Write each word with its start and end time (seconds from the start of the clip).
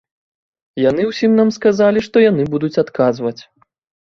Яны 0.89 1.03
ўсім 1.09 1.31
нам 1.39 1.49
сказалі, 1.57 1.99
што 2.07 2.25
яны 2.31 2.43
будуць 2.55 2.73
адказваць. 2.85 3.37